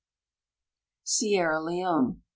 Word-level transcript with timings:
Sierra 1.03 1.59
Leone. 1.61 2.23